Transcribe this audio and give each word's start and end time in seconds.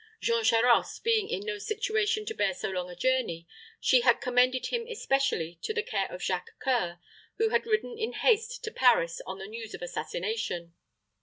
Jean 0.19 0.43
Charost, 0.43 1.03
being 1.03 1.29
in 1.29 1.41
no 1.45 1.59
situation 1.59 2.25
to 2.25 2.33
bear 2.33 2.55
so 2.55 2.71
long 2.71 2.89
a 2.89 2.95
journey, 2.95 3.45
she 3.79 4.01
had 4.01 4.19
commended 4.19 4.65
him 4.65 4.87
especially 4.89 5.59
to 5.61 5.75
the 5.75 5.83
care 5.83 6.11
of 6.11 6.23
Jacques 6.23 6.53
C[oe]ur, 6.65 6.97
who 7.37 7.49
had 7.49 7.67
ridden 7.67 7.99
in 7.99 8.13
haste 8.13 8.63
to 8.63 8.71
Paris 8.71 9.21
on 9.27 9.37
the 9.37 9.45
news 9.45 9.75
of 9.75 9.81
assassination. 9.83 10.73